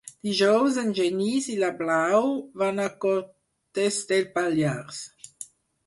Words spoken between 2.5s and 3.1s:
van a